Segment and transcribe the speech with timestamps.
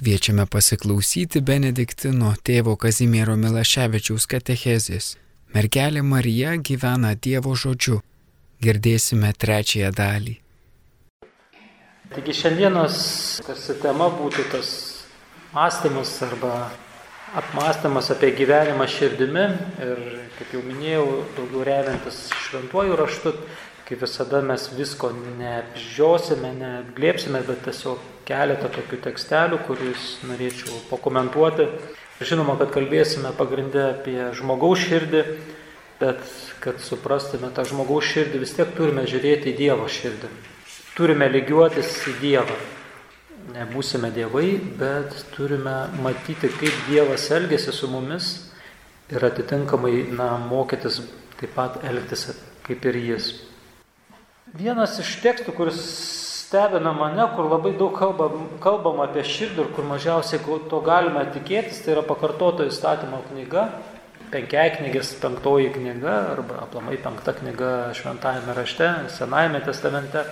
[0.00, 5.08] Kviečiame pasiklausyti Benediktino tėvo Kazimiero Milaševičiaus katechezės.
[5.52, 7.98] Mergelė Marija gyvena Dievo žodžiu.
[8.64, 10.38] Girdėsime trečiąją dalį.
[12.14, 12.96] Taigi šiandienos
[13.44, 14.70] tarsi tema būtų tas
[15.52, 16.54] mąstymas arba
[17.36, 19.44] apmąstymas apie gyvenimą širdimi
[19.84, 20.00] ir,
[20.38, 21.04] kaip jau minėjau,
[21.36, 23.36] daugiau remiantis šventuoju raštu,
[23.90, 25.08] kaip visada mes visko
[25.40, 27.98] neapžiosime, neapglėpsime, bet tiesiog
[28.28, 31.66] keletą tokių tekstelių, kuriuos norėčiau pakomentuoti.
[32.22, 35.24] Žinoma, kad kalbėsime pagrindę apie žmogaus širdį,
[35.98, 36.22] bet
[36.62, 40.30] kad suprastume tą žmogaus širdį, vis tiek turime žiūrėti į Dievo širdį.
[40.94, 42.60] Turime lygiuotis į Dievą.
[43.50, 48.32] Nebūsime dievai, bet turime matyti, kaip Dievas elgesi su mumis
[49.10, 51.02] ir atitinkamai na, mokytis
[51.40, 52.28] taip pat elgtis
[52.68, 53.32] kaip ir Jis.
[54.50, 59.86] Vienas iš tekstų, kuris stebina mane, kur labai daug kalbam, kalbam apie širdį ir kur
[59.86, 63.68] mažiausiai to galime tikėtis, tai yra pakartoto įstatymo knyga,
[64.32, 70.24] penkiai knygės penktoji knyga arba aplamai penkta knyga šventajame rašte, senajame testamente.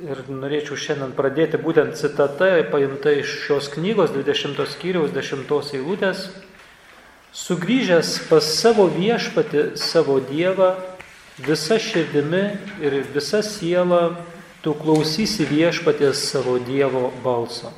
[0.00, 6.30] Ir norėčiau šiandien pradėti būtent citata, paimta iš šios knygos 20 skyriaus 10 eilutės.
[7.36, 10.72] Sugrįžęs pas savo viešpati, savo Dievą,
[11.46, 12.44] visa širdimi
[12.82, 14.16] ir visa siela
[14.60, 17.72] tu klausysi viešpaties savo Dievo balso.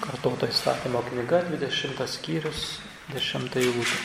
[0.00, 2.78] Kartoto įstatymo knyga, 20 skyrius,
[3.14, 3.98] 10 eilutė.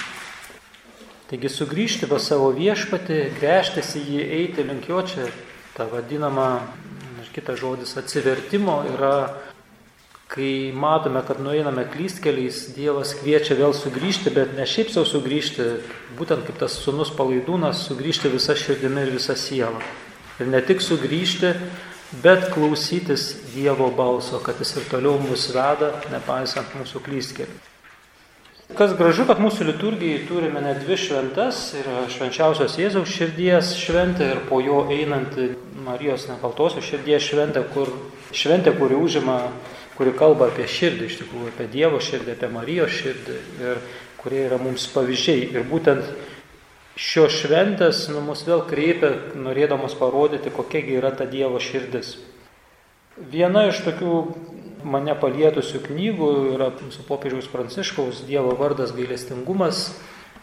[1.30, 5.28] Taigi sugrįžti pas savo viešpatį, grėžtis į jį, eiti link jo čia,
[5.74, 6.50] ta vadinama,
[7.22, 9.16] ir kitas žodis, atsivertimo yra,
[10.32, 15.68] kai matome, kad nueiname klystkeliais, Dievas kviečia vėl sugrįžti, bet ne šiaip savo sugrįžti,
[16.18, 19.84] būtent kaip tas sunus palaidūnas, sugrįžti visą širdimi ir visą sielą.
[20.42, 21.54] Ir ne tik sugrįžti,
[22.24, 27.62] bet klausytis Dievo balso, kad jis ir toliau mus veda, nepaisant mūsų klystkelių.
[28.74, 34.40] Kas gražu, kad mūsų liturgijai turime ne dvi šventas, yra švenčiausios Jėzaus širdies šventė ir
[34.48, 35.52] po jo einanti
[35.84, 37.92] Marijos nekaltosios širdies šventė, kur,
[38.34, 39.36] šventė, kuri užima,
[39.98, 43.82] kuri kalba apie širdį, iš tikrųjų apie Dievo širdį, apie Marijos širdį ir
[44.22, 45.50] kurie yra mums pavyzdžiai.
[45.54, 46.08] Ir būtent
[47.00, 52.16] šios šventės nu, mus vėl kreipia, norėdamas parodyti, kokiagi yra ta Dievo širdis.
[53.18, 54.14] Viena iš tokių
[54.84, 59.92] mane palietusių knygų yra mūsų popiežiaus pranciškaus Dievo vardas gailestingumas.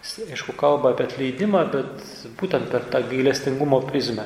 [0.01, 2.05] Jis, aišku, kalba apie atleidimą, bet
[2.41, 4.25] būtent per tą gailestingumo prizmę.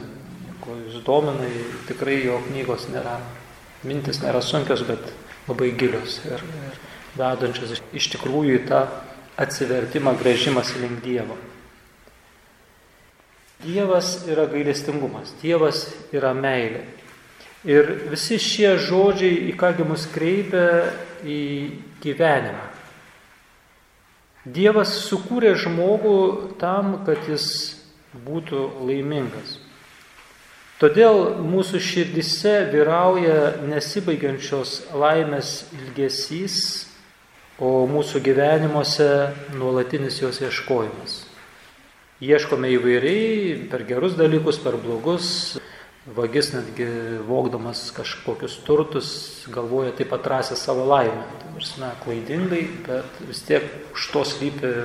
[0.62, 1.48] Ko jūs domina,
[1.88, 3.16] tikrai jo knygos nėra,
[3.84, 5.12] mintis nėra sunkios, bet
[5.48, 6.78] labai gilios ir, ir
[7.18, 8.84] vedančios iš tikrųjų į tą
[9.40, 11.36] atsivertimą, grėžimas link Dievo.
[13.64, 16.84] Dievas yra gailestingumas, Dievas yra meilė.
[17.64, 20.90] Ir visi šie žodžiai į kągi mus kreipia
[21.24, 21.40] į
[22.04, 22.66] gyvenimą.
[24.44, 26.18] Dievas sukūrė žmogų
[26.60, 27.46] tam, kad jis
[28.26, 29.56] būtų laimingas.
[30.84, 36.56] Todėl mūsų širdise vyrauja nesibaigiančios laimės ilgesys,
[37.56, 39.06] o mūsų gyvenimuose
[39.56, 41.14] nuolatinis jos ieškojimas.
[42.20, 45.30] Ieškome įvairiai, per gerus dalykus, per blogus.
[46.04, 46.90] Vagis netgi
[47.30, 49.08] vogdamas kažkokius turtus
[49.56, 51.24] galvoja taip atrasę savo laimę.
[51.80, 54.76] Na, klaidingai, bet vis tiek už to slypi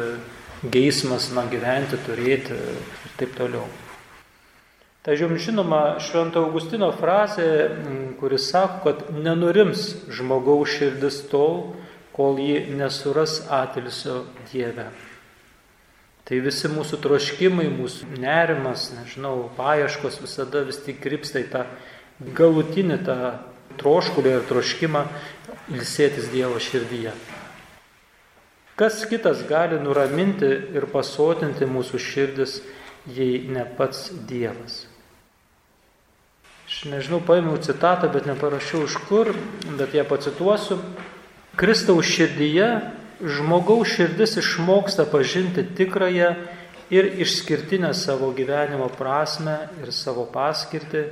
[0.64, 3.68] geismas, na, gyventi, turėti ir taip toliau.
[5.08, 7.70] Jums žinoma Švento Augustino frazė,
[8.20, 11.72] kuris sako, kad nenurims žmogaus širdis tol,
[12.12, 14.90] kol ji nesuras atilsio Dieve.
[16.28, 21.64] Tai visi mūsų troškimai, mūsų nerimas, nežinau, paieškos visada vis tik krypsta į tą
[22.36, 23.18] galutinį tą
[23.80, 25.06] troškulį ir troškimą
[25.80, 27.16] ilsėtis Dievo širdyje.
[28.76, 32.60] Kas kitas gali nuraminti ir pasotinti mūsų širdis,
[33.08, 34.89] jei ne pats Dievas?
[36.88, 39.34] Nežinau, paėmiau citatą, bet neparašiau iš kur,
[39.76, 40.78] bet ją pacituosiu.
[41.60, 42.70] Kristaus širdyje
[43.20, 46.30] žmogaus širdis išmoksta pažinti tikrąją
[46.96, 51.04] ir išskirtinę savo gyvenimo prasme ir savo paskirtį,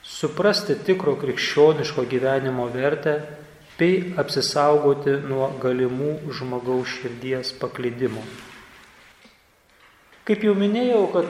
[0.00, 3.18] suprasti tikro krikščioniško gyvenimo vertę
[3.76, 8.24] bei apsisaugoti nuo galimų žmogaus širdies paklydimų.
[10.24, 11.28] Kaip jau minėjau, kad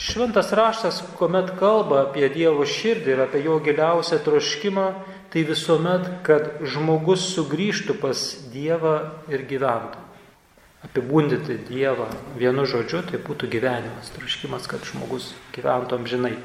[0.00, 4.86] šventas raštas, kuomet kalba apie Dievo širdį ir apie jo giliausią troškimą,
[5.30, 8.22] tai visuomet, kad žmogus sugrįžtų pas
[8.54, 8.94] Dievą
[9.30, 10.06] ir gyventų.
[10.88, 12.08] Apibūdinti Dievą
[12.40, 16.38] vienu žodžiu, tai būtų gyvenimas, troškimas, kad žmogus gyventų amžinai.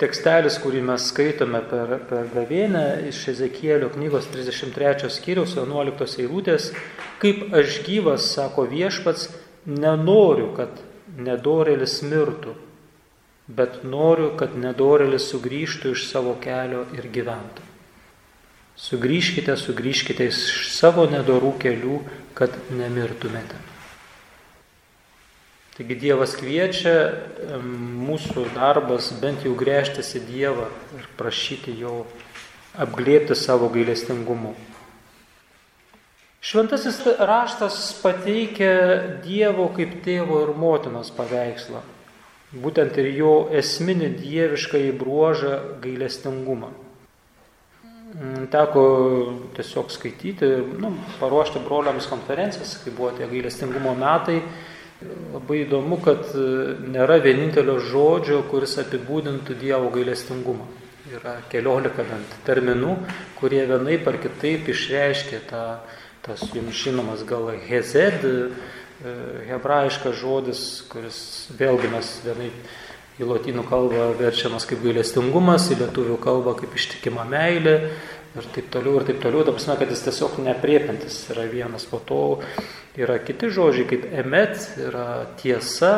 [0.00, 6.72] tekstelis, kurį mes skaitome per, per gavėnę iš Ezekėlio knygos 33 skyriaus 11 eilutės,
[7.22, 9.28] kaip aš gyvas, sako viešpats,
[9.70, 10.82] nenoriu, kad
[11.18, 12.54] nedorelis mirtų,
[13.48, 17.70] bet noriu, kad nedorelis sugrįžtų iš savo kelio ir gyventų.
[18.74, 20.40] Sugrįžkite, sugrįžkite iš
[20.74, 22.00] savo nedorų kelių,
[22.34, 23.60] kad nemirtumėte.
[25.74, 26.94] Taigi Dievas kviečia
[27.62, 30.68] mūsų darbas bent jau grėžtis į Dievą
[30.98, 32.04] ir prašyti jo
[32.78, 34.54] apglėpti savo gailestingumu.
[36.44, 38.72] Šventasis raštas pateikia
[39.24, 41.80] Dievo kaip tėvo ir motinos paveikslą.
[42.60, 46.68] Būtent ir jo esminį dievišką įbruožą gailestingumą.
[48.14, 48.84] Mm, teko
[49.56, 54.38] tiesiog skaityti, nu, paruošti broliams konferencijas, kai buvo tie gailestingumo metai
[55.34, 56.44] Labai įdomu, kad e,
[56.94, 60.68] nėra vienintelio žodžio, kuris apibūdintų Dievo gailestingumą.
[61.14, 62.94] Yra keliolika bent terminų,
[63.36, 65.64] kurie vienaip ar kitaip išreiškia tą,
[66.24, 68.24] tas jums žinomas gal hezed,
[69.48, 71.18] hebrajiškas žodis, kuris
[71.58, 77.76] vėlgi mes vienaip į lotynų kalbą verčiamas kaip gailestingumas, į lietuvių kalbą kaip ištikima meilė,
[78.34, 82.00] ir taip toliau, ir taip toliau, ta prasme, kad jis tiesiog nepriepintis yra vienas, po
[82.02, 82.22] to
[82.98, 85.92] yra kiti žodžiai kaip emet, yra tiesa,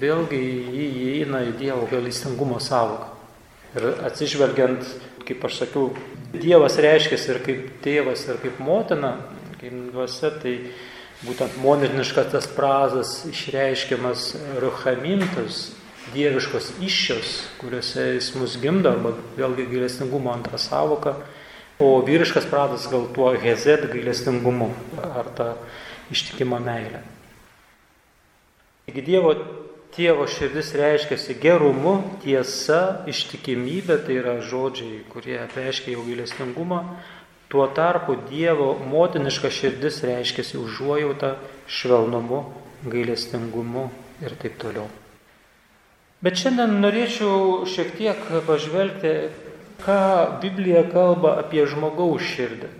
[0.00, 3.10] vėlgi jį įeina į Dievo galestingumo savoką.
[3.76, 4.86] Ir atsižvelgiant,
[5.28, 5.90] kaip aš sakiau,
[6.32, 9.16] Dievas reiškia ir kaip tėvas, ir kaip motina,
[9.60, 10.54] dvasia, tai
[11.24, 14.30] būtent moniniškas tas prazas išreiškiamas
[14.62, 15.72] ruchamintas,
[16.14, 21.18] dieviškos iššios, kuriuose jis mus gimdo, arba vėlgi gailestingumo antrą savoką,
[21.78, 25.52] O vyriškas pradas gal tuo hezet gailestingumu ar tą
[26.10, 27.04] ištikimą meilę.
[28.88, 29.30] Taigi Dievo
[29.94, 36.80] tėvo širdis reiškiasi gerumu, tiesa, ištikimybė, tai yra žodžiai, kurie reiškia jau gailestingumą.
[37.48, 41.34] Tuo tarpu Dievo motiniška širdis reiškiasi užuojautą,
[41.64, 42.42] švelnumu,
[42.84, 43.88] gailestingumu
[44.20, 44.88] ir taip toliau.
[46.20, 49.14] Bet šiandien norėčiau šiek tiek pažvelgti
[49.84, 52.70] ką Biblija kalba apie žmogaus širdį.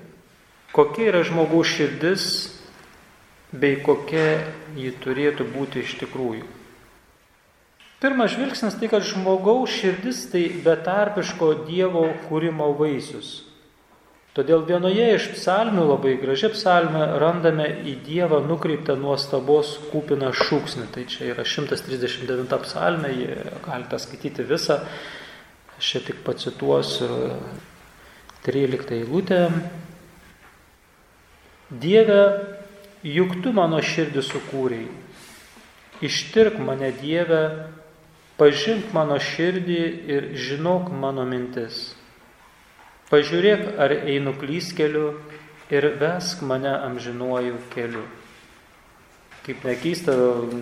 [0.74, 2.24] Kokia yra žmogaus širdis
[3.52, 4.42] bei kokia
[4.76, 6.44] ji turėtų būti iš tikrųjų.
[7.98, 13.47] Pirmas žvilgsnis tai, kad žmogaus širdis tai betarpiško Dievo kūrimo vaisius.
[14.36, 20.84] Todėl vienoje iš psalmių, labai graži psalmė, randame į Dievą nukreiptą nuostabos kūpiną šūksnį.
[20.94, 23.10] Tai čia yra 139 psalmė,
[23.64, 24.78] galite skaityti visą.
[25.78, 27.08] Aš čia tik pacituosiu
[28.46, 29.40] 13 eilutę.
[31.68, 32.22] Dieve,
[33.04, 34.88] juk tu mano širdį sukūrėjai.
[36.04, 37.42] Ištirk mane Dieve,
[38.38, 39.82] pažink mano širdį
[40.14, 41.88] ir žinok mano mintis.
[43.08, 45.14] Pažiūrėk, ar einu klyskeliu
[45.72, 48.04] ir vesk mane amžinuoju keliu
[49.48, 50.12] kaip nekeista,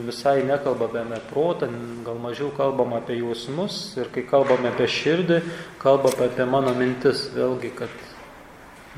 [0.07, 1.67] visai nekalbame apie protą,
[2.07, 5.41] gal mažiau kalbam apie jausmus ir kai kalbame apie širdį,
[5.83, 7.91] kalbame apie mano mintis, vėlgi, kad,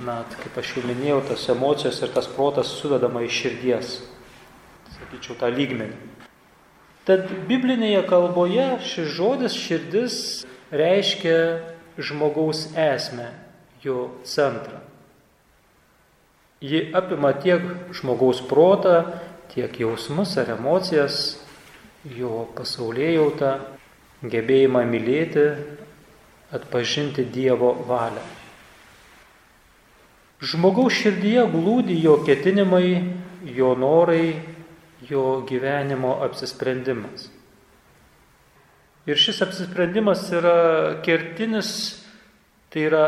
[0.04, 3.94] na, kaip aš jau minėjau, tas emocijos ir tas protas suvedama iš širdies,
[4.98, 5.96] sakyčiau, tą lygmenį.
[7.08, 10.20] Tad biblinėje kalboje šis žodis širdis
[10.68, 11.38] reiškia
[11.98, 13.32] žmogaus esmę,
[13.84, 14.80] jo centrą.
[16.62, 17.62] Ji apima tiek
[17.94, 19.04] žmogaus protą,
[19.52, 21.38] tiek jausmus ar emocijas,
[22.18, 23.52] jo pasaulyje jautą,
[24.22, 25.46] gebėjimą mylėti,
[26.54, 28.24] atpažinti Dievo valią.
[30.38, 33.02] Žmogaus širdyje glūdi jo ketinimai,
[33.54, 34.38] jo norai,
[35.06, 37.28] jo gyvenimo apsisprendimas.
[39.08, 41.70] Ir šis apsisprendimas yra kertinis,
[42.68, 43.04] tai yra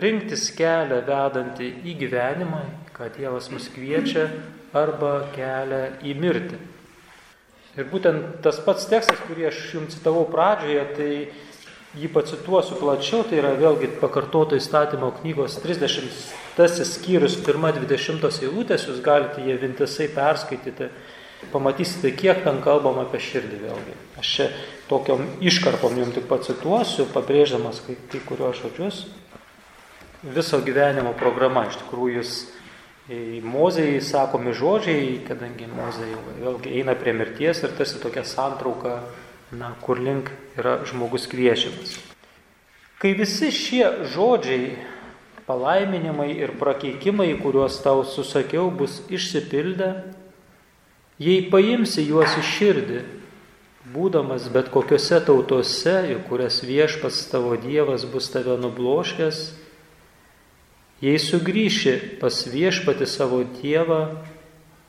[0.00, 2.62] rinktis kelią vedantį į gyvenimą,
[2.96, 4.30] ką Dievas mus kviečia,
[4.76, 6.60] arba kelią į mirtį.
[7.76, 11.10] Ir būtent tas pats tekstas, kurį aš jums citavau pradžioje, tai
[12.00, 19.04] jį pacituosiu plačiau, tai yra vėlgi pakartoto įstatymo knygos 30 skyrius, pirma 20 eilutės, jūs
[19.04, 20.88] galite jie vintisai perskaityti,
[21.52, 23.96] pamatysite, kiek ten kalbama apie širdį vėlgi.
[24.20, 24.48] Aš čia
[24.90, 29.04] tokiom iškarpom jums tik pacituosiu, pabrėždamas kai, kai kuriuos žodžius.
[30.26, 32.36] Viso gyvenimo programa iš tikrųjų jūs
[33.46, 38.96] Mozei sakomi žodžiai, kadangi Mozei vėlgi eina prie mirties ir tarsi tokia santrauka,
[39.54, 42.00] na, kur link yra žmogus kviečiamas.
[42.98, 44.72] Kai visi šie žodžiai,
[45.46, 49.92] palaiminimai ir prakeikimai, kuriuos tau susakiau, bus išsipildę,
[51.22, 53.02] jei paimsi juos į širdį,
[53.94, 59.42] būdamas bet kokiuose tautose, į kurias viešpats tavo Dievas bus tave nubloškęs,
[61.04, 64.00] jei sugrįši pas viešpati savo Dievą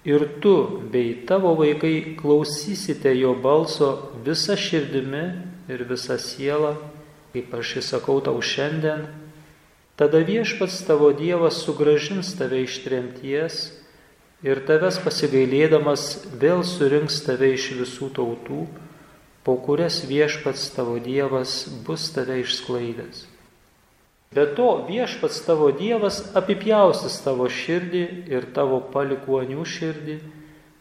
[0.08, 5.26] ir tu bei tavo vaikai klausysite jo balso visą širdimi
[5.72, 6.76] ir visą sielą,
[7.36, 9.08] kaip aš įsakau tau šiandien,
[10.00, 13.77] tada viešpats tavo Dievas sugražins tave iš tremties
[14.46, 16.10] ir tavęs pasigailėdamas
[16.42, 18.66] vėl surinks tave iš visų tautų
[19.48, 23.22] po kurias viešpats tavo Dievas bus tave išsklaidęs.
[24.36, 30.18] Be to viešpats tavo Dievas apipjaustis tavo širdį ir tavo palikuonių širdį,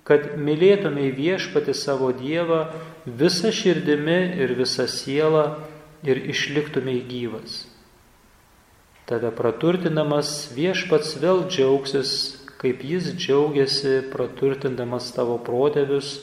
[0.03, 2.65] kad mylėtumėj viešpati savo Dievą
[3.07, 5.47] visą širdimi ir visą sielą
[6.03, 7.55] ir išliktumėj gyvas.
[9.07, 12.11] Tave praturtinamas viešpats vėl džiaugsis,
[12.61, 16.17] kaip jis džiaugiasi praturtindamas tavo protėvius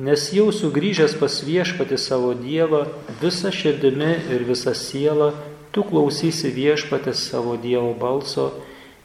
[0.00, 2.86] nes jau sugrįžęs pas viešpati savo Dievą
[3.20, 5.32] visą širdimi ir visą sielą,
[5.72, 8.50] tu klausysi viešpati savo Dievo balso,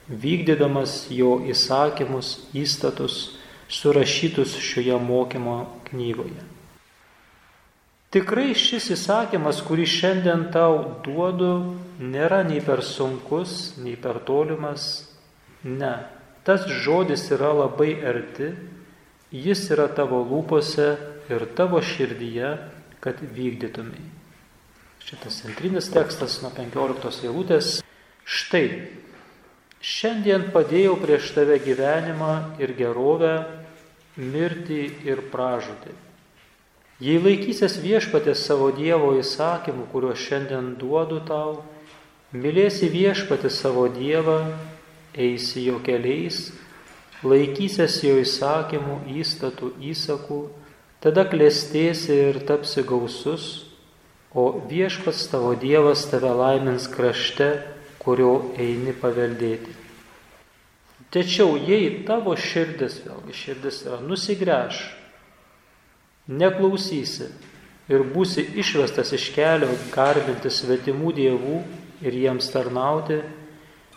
[0.07, 3.35] vykdydamas jo įsakymus, įstatus,
[3.67, 6.43] surašytus šioje mokymo knygoje.
[8.15, 15.09] Tikrai šis įsakymas, kurį šiandien tau duodu, nėra nei per sunkus, nei per tolimas.
[15.65, 16.05] Ne,
[16.45, 18.53] tas žodis yra labai arti
[19.35, 20.93] Jis yra tavo lūpose
[21.33, 22.53] ir tavo širdyje,
[23.03, 24.03] kad vykdytumai.
[25.03, 27.71] Šitas centrinis tekstas nuo 15 eilutės.
[28.23, 28.85] Štai,
[29.81, 32.31] šiandien padėjau prieš tave gyvenimą
[32.63, 33.33] ir gerovę,
[34.15, 35.97] mirtį ir pražūtį.
[37.03, 41.59] Jei laikysies viešpatės savo Dievo įsakymų, kuriuos šiandien duodu tau,
[42.31, 44.39] mylėsi viešpatį savo Dievą,
[45.15, 46.49] eisi jo keliais
[47.25, 50.41] laikysies jo įsakymų, įstatų, įsakų,
[51.03, 53.47] tada klėstėsi ir tapsi gausus,
[54.35, 57.53] o viešpats tavo Dievas tave laimins krašte,
[58.03, 59.73] kurio eini paveldėti.
[61.13, 64.81] Tačiau jei tavo širdis, vėlgi širdis yra, nusigręš,
[66.27, 67.29] neklausysi
[67.87, 71.59] ir būsi išvestas iš kelio garbinti svetimų dievų
[72.03, 73.21] ir jiems tarnauti,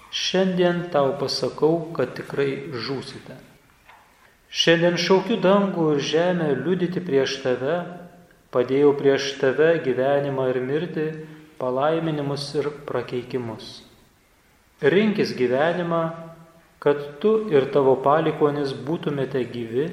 [0.09, 3.37] Šiandien tau pasakau, kad tikrai žūsite.
[4.49, 7.83] Šiandien šaukiu dangų ir žemę liudyti prieš tave,
[8.55, 11.07] padėjau prieš tave gyvenimą ir mirtį,
[11.61, 13.83] palaiminimus ir prakeikimus.
[14.81, 16.03] Rinkis gyvenimą,
[16.81, 19.91] kad tu ir tavo palikonis būtumėte gyvi,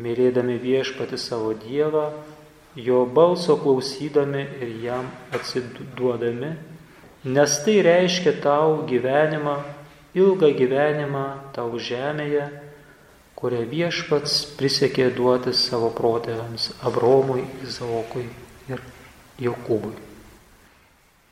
[0.00, 2.06] mylėdami viešpati savo Dievą,
[2.80, 6.54] jo balso klausydami ir jam atsiduodami
[7.24, 9.56] nes tai reiškia tau gyvenimą,
[10.14, 11.26] ilgą gyvenimą
[11.56, 12.46] tau žemėje,
[13.34, 18.26] kurią viešpats prisiekė duoti savo protėviams Abromui, Izaokui
[18.70, 18.84] ir
[19.40, 19.96] Jokūbui.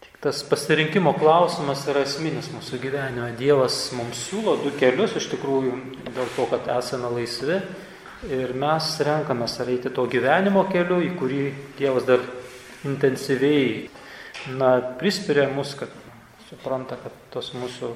[0.03, 3.31] Tik tas pasirinkimo klausimas yra esminis mūsų gyvenime.
[3.39, 5.77] Dievas mums siūlo du kelius, iš tikrųjų,
[6.09, 7.63] dėl to, kad esame laisvi.
[8.33, 11.47] Ir mes renkamės ar eiti to gyvenimo keliu, į kurį
[11.79, 12.23] Dievas dar
[12.87, 13.89] intensyviai
[14.51, 15.93] na, prispiria mus, kad
[16.49, 17.93] supranta, kad tos mūsų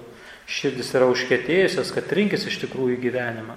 [0.47, 3.57] širdis yra užkėtėjusios, kad rinkis iš tikrųjų gyvenimą,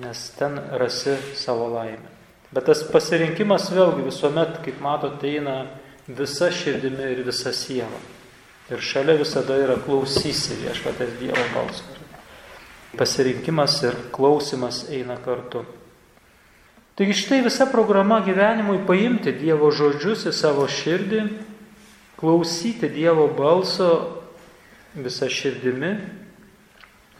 [0.00, 2.08] nes ten rasi savo laimę.
[2.50, 5.68] Bet tas pasirinkimas vėlgi visuomet, kaip matote, eina
[6.08, 8.00] visa širdimi ir visa siela.
[8.70, 11.86] Ir šalia visada yra klausysi viešpatės Dievo balso.
[12.98, 15.62] Pasirinkimas ir klausimas eina kartu.
[16.98, 21.22] Taigi štai visa programa gyvenimui paimti Dievo žodžius į savo širdį
[22.20, 24.22] klausyti Dievo balso
[24.94, 25.94] visą širdimi,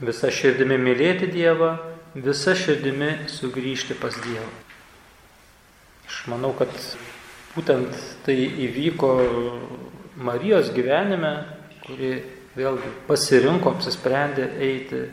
[0.04, 1.76] visą širdimi mylėti Dievą,
[2.14, 4.50] visą širdimi sugrįžti pas Dievą.
[6.10, 6.72] Aš manau, kad
[7.54, 9.14] būtent tai įvyko
[10.20, 11.32] Marijos gyvenime,
[11.86, 12.18] kuri
[12.58, 15.04] vėlgi pasirinko, apsisprendė eiti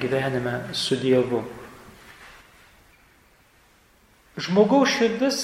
[0.00, 1.44] gyvenime su Dievu.
[4.40, 5.38] Žmogaus širdis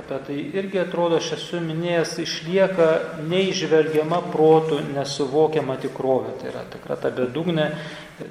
[0.00, 2.88] apie tai irgi atrodo, aš esu minėjęs, išlieka
[3.30, 6.34] neižvelgiama protų nesuvokiama tikrovė.
[6.40, 7.70] Tai yra tikra ta bedugnė,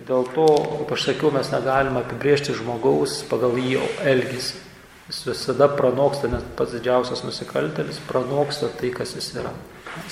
[0.09, 0.47] dėl to,
[0.81, 3.79] kaip aš sakiau, mes negalime apibriežti žmogaus pagal jį
[4.11, 4.65] elgesį.
[5.09, 9.55] Jis visada pranoksta, net pats didžiausias nusikaltelis pranoksta tai, kas jis yra.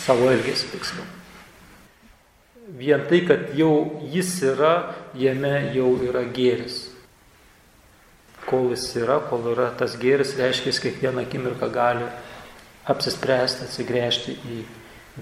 [0.02, 1.06] Savo elgesį tiksliau.
[2.78, 3.74] Vien tai, kad jau
[4.12, 4.74] jis yra,
[5.18, 6.87] jame jau yra gėris
[8.48, 12.08] kol jis yra, kol yra tas gėris, reiškia, jis kiekvieną akimirką gali
[12.88, 14.60] apsispręsti, atsigręžti į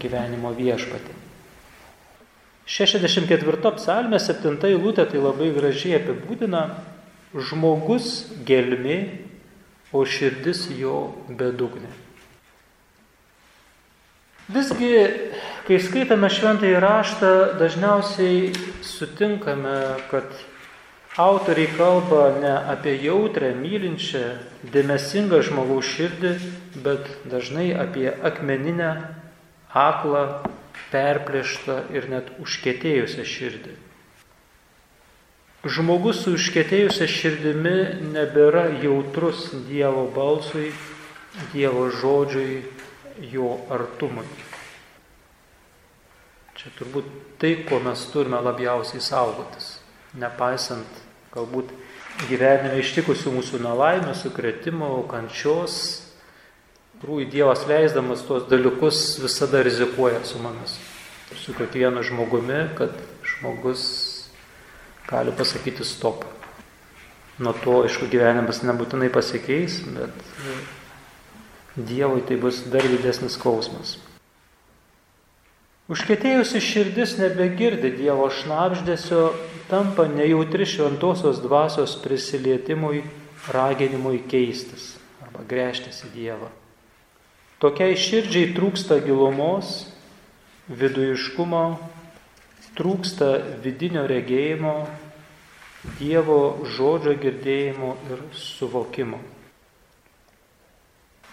[0.02, 1.16] gyvenimo viešpatį.
[2.66, 6.64] 64 psalmė 7 eilutė tai labai gražiai apibūdina
[7.36, 9.00] žmogus gelmi,
[9.94, 11.92] o širdis jo bedugnė.
[14.52, 14.90] Visgi,
[15.66, 18.52] kai skaitame šventąjį raštą, dažniausiai
[18.86, 19.78] sutinkame,
[20.12, 20.28] kad
[21.18, 24.24] autoriai kalba ne apie jautrę, mylinčią,
[24.74, 26.32] dėmesingą žmogaus širdį,
[26.84, 28.92] bet dažnai apie akmeninę,
[29.72, 30.26] aklą,
[30.92, 33.76] perplėštą ir net užkėtėjusią širdį.
[35.66, 37.78] Žmogus su užkėtėjusią širdimi
[38.12, 40.74] nebėra jautrus Dievo balsui,
[41.56, 42.60] Dievo žodžiui,
[43.32, 44.28] jo artumui.
[46.60, 47.08] Čia turbūt
[47.40, 49.80] tai, ko mes turime labiausiai saugotis,
[50.20, 51.05] nepaisant
[51.36, 51.72] galbūt
[52.30, 55.78] gyvenime ištikusių mūsų nelaimės, sukretimo, kančios.
[57.06, 60.78] Rūj Dievas leisdamas tuos dalykus visada rizikuoja su mumis,
[61.38, 62.96] su kiekvienu žmogumi, kad
[63.28, 63.84] žmogus
[65.10, 66.24] gali pasakyti stop.
[67.38, 70.16] Nuo to, aišku, gyvenimas nebūtinai pasikeis, bet
[71.76, 73.98] Dievui tai bus dar didesnis skausmas.
[75.92, 79.28] Užkėtėjusi širdis nebegirdi Dievo šnapždėsio,
[79.70, 83.04] tampa nejautri šventosios dvasios prisilietimui,
[83.54, 86.50] raginimui keistis arba grėžtis į Dievą.
[87.62, 89.86] Tokiai širdžiai trūksta gilumos,
[90.70, 91.66] vidujiškumo,
[92.78, 93.32] trūksta
[93.64, 94.78] vidinio regėjimo,
[96.00, 99.20] Dievo žodžio girdėjimo ir suvokimo.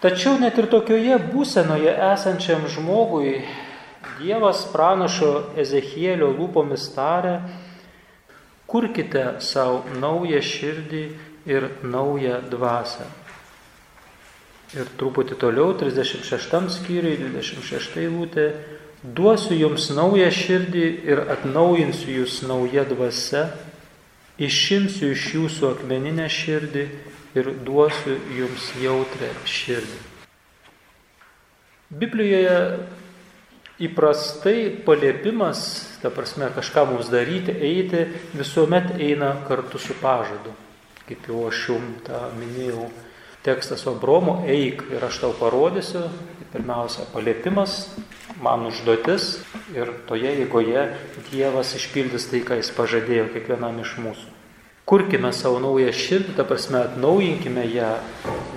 [0.03, 3.37] Tačiau net ir tokioje būsenoje esančiam žmogui
[4.19, 7.37] Dievas pranašo Ezechielio lūpomis tarė,
[8.73, 11.03] kurkite savo naują širdį
[11.45, 13.05] ir naują dvasę.
[14.73, 18.47] Ir truputį toliau, 36 skyriui, 26 lūtė,
[19.03, 23.43] duosiu jums naują širdį ir atnaujinsiu jūs naują dvasę,
[24.41, 26.87] išimsiu iš jūsų akmeninę širdį
[27.37, 30.01] ir duosiu jums jautrę širdį.
[31.93, 32.57] Biblijoje
[33.87, 35.61] įprastai paliepimas,
[36.01, 38.05] ta prasme kažką mums daryti, eiti,
[38.37, 40.53] visuomet eina kartu su pažadu.
[41.07, 42.87] Kaip jau aš jums tą minėjau,
[43.43, 46.07] tekstas Obromo, eik ir aš tau parodysiu.
[46.53, 47.87] Pirmiausia, paliepimas,
[48.37, 49.39] man užduotis
[49.73, 50.85] ir toje eigoje
[51.31, 54.33] Dievas išpildys tai, ką jis pažadėjo kiekvienam iš mūsų
[54.85, 57.95] kurkime savo naują širdį, ta prasme atnaujinkime ją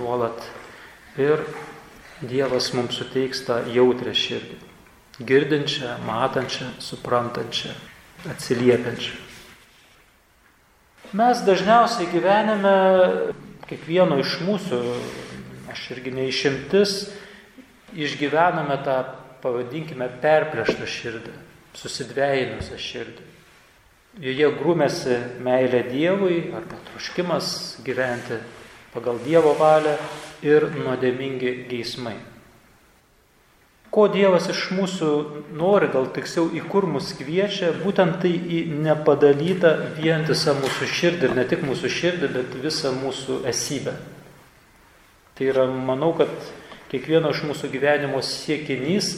[0.00, 0.42] nuolat
[1.20, 1.44] ir
[2.16, 4.56] Dievas mums suteiks tą jautrę širdį,
[5.20, 7.72] girdinčią, matančią, suprantančią,
[8.30, 9.14] atsiliepiančią.
[11.16, 12.74] Mes dažniausiai gyvenime,
[13.70, 14.80] kiekvieno iš mūsų,
[15.72, 16.96] aš irgi neišimtis,
[17.96, 18.98] išgyvename tą,
[19.44, 21.32] pavadinkime, perplėštą širdį,
[21.78, 23.32] susidvėjinusią širdį
[24.22, 28.38] joje grūmėsi meilė Dievui arba troškimas gyventi
[28.94, 29.96] pagal Dievo valią
[30.46, 32.16] ir nuodėmingi geismai.
[33.96, 35.10] Ko Dievas iš mūsų
[35.56, 41.34] nori, gal tiksliau į kur mus kviečia, būtent tai į nepadalytą vientisą mūsų širdį ir
[41.38, 43.96] ne tik mūsų širdį, bet visą mūsų esybę.
[45.36, 46.28] Tai yra, manau, kad
[46.92, 49.14] kiekvieno iš mūsų gyvenimo siekinys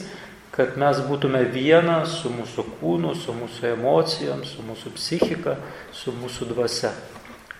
[0.58, 5.54] kad mes būtume viena su mūsų kūnu, su mūsų emocijom, su mūsų psichika,
[5.94, 6.90] su mūsų dvasia.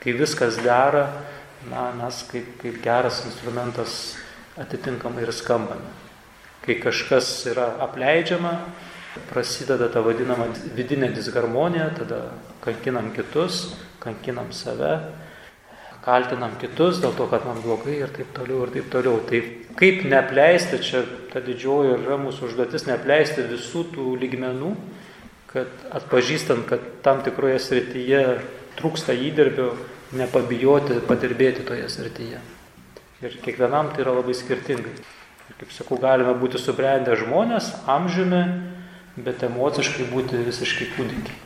[0.02, 1.04] Kai viskas dera,
[1.70, 4.16] na, mes kaip, kaip geras instrumentas
[4.58, 6.07] atitinkamai ir skambame.
[6.64, 8.54] Kai kažkas yra apleidžiama,
[9.30, 12.20] prasideda ta vadinama vidinė disharmonija, tada
[12.64, 14.98] kankinam kitus, kankinam save,
[16.04, 19.20] kaltinam kitus dėl to, kad man blogai ir taip toliau ir taip toliau.
[19.28, 19.42] Tai
[19.78, 24.72] kaip neapleisti, čia ta didžioji yra mūsų užduotis, neapleisti visų tų lygmenų,
[25.52, 28.22] kad atpažįstant, kad tam tikroje srityje
[28.78, 29.72] trūksta įdirbio,
[30.16, 32.40] nepabijoti padirbėti toje srityje.
[33.24, 34.94] Ir kiekvienam tai yra labai skirtingai.
[35.58, 38.44] Kaip sakau, galime būti subrendę žmonės amžiumi,
[39.18, 41.44] bet emociškai būti visiškai kūdikiai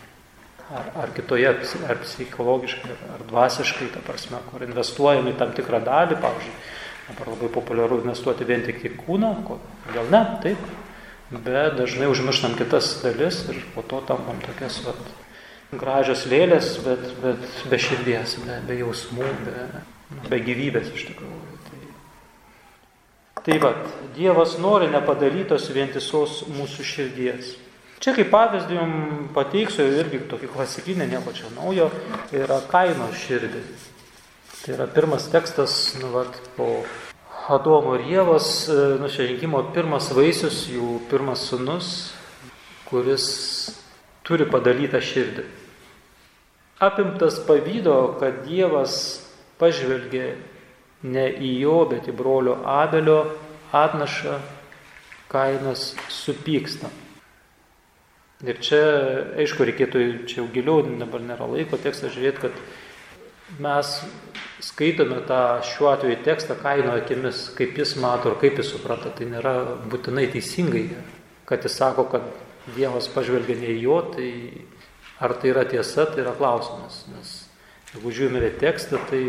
[0.72, 1.48] ar, ar kitoje,
[1.88, 6.54] ar psichologiškai, ar, ar dvasiškai, ta prasme, kur investuojame į tam tikrą dalį, pavyzdžiui,
[7.10, 9.32] dabar labai populiaru investuoti vien tik į kūną,
[9.92, 10.62] gal ne, taip,
[11.32, 15.00] bet dažnai užmirštam kitas dalis ir po to tampam tokias vat,
[15.72, 19.68] gražios lėlės, bet, bet be širdies, be, be jausmų, be,
[20.28, 21.41] be gyvybės iš tikrųjų.
[23.42, 23.74] Tai, vad,
[24.14, 27.56] Dievas nori nepadalytos vientisos mūsų širdies.
[28.02, 31.88] Čia kaip pavyzdį jums pateiksiu irgi tokį klasikinį, nieko čia naujo,
[32.30, 33.62] tai yra kaino širdį.
[34.60, 36.84] Tai yra pirmas tekstas, nu, vat, po
[37.50, 41.88] Adomo ir Jėvos e, nušerinkimo pirmas vaisius, jų pirmas sunus,
[42.86, 43.26] kuris
[44.22, 45.48] turi padalytą širdį.
[46.82, 48.94] Apimtas pavydo, kad Dievas
[49.58, 50.36] pažvelgė
[51.02, 53.20] ne į jo, bet į brolio Abelio
[53.74, 54.38] atnašą,
[55.32, 56.90] kainas supyksta.
[58.42, 58.82] Ir čia,
[59.38, 63.92] aišku, reikėtų čia jau giliau, dabar nėra laiko tekstą žiūrėti, kad mes
[64.62, 69.12] skaitome tą šiuo atveju tekstą kaino akimis, kaip jis mato ir kaip jis supranta.
[69.14, 69.54] Tai nėra
[69.90, 70.88] būtinai teisingai,
[71.48, 72.26] kad jis sako, kad
[72.76, 74.28] Dievas pažvelgia ne į jo, tai
[75.22, 77.00] ar tai yra tiesa, tai yra klausimas.
[77.10, 77.32] Nes
[77.90, 79.22] jeigu žiūrime į tekstą, tai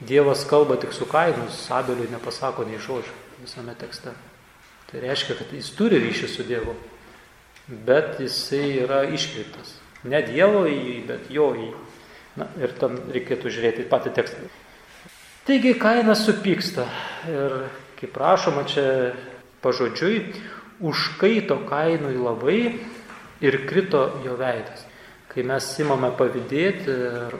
[0.00, 4.12] Dievas kalba tik su kainus, Abeliui nepasako nei žodžio visame tekste.
[4.90, 6.74] Tai reiškia, kad jis turi ryšį su Dievu,
[7.86, 9.76] bet jisai yra iškreiptas.
[10.06, 11.72] Ne Dievo į jį, bet jo į jį.
[12.36, 14.50] Na, ir tam reikėtų žiūrėti patį tekstą.
[15.48, 16.84] Taigi kainas supyksta
[17.30, 17.54] ir,
[17.96, 18.84] kaip rašoma čia
[19.64, 20.34] pažodžiui,
[20.84, 22.58] užkaito kainui labai
[23.40, 24.84] ir krito jo veidas.
[25.32, 27.38] Kai mes simame pavydėti ir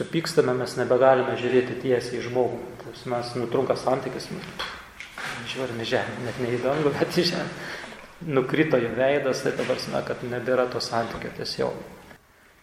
[0.00, 2.58] supykstame, mes nebegalime žiūrėti tiesiai į žmogų.
[2.86, 4.30] Tas mes nutrunka santykis,
[5.50, 7.48] žiūrime žemę, net ne į dangų, bet į žemę.
[8.30, 11.78] Nukrito jo veidas, tai dabar sme, kad nebėra to santykio tiesiog.